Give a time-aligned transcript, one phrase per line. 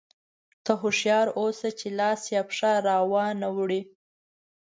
[0.63, 3.81] ته هوښیار اوسه چې لاس یا پښه را وانه وړې.